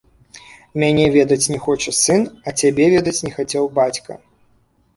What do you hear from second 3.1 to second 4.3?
не хацеў бацька.